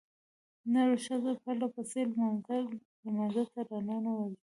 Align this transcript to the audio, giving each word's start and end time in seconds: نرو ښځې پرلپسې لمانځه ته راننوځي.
نرو 0.73 0.95
ښځې 1.05 1.31
پرلپسې 1.43 2.01
لمانځه 3.03 3.43
ته 3.53 3.59
راننوځي. 3.69 4.35